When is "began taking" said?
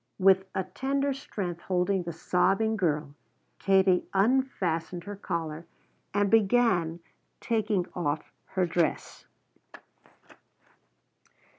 6.31-7.85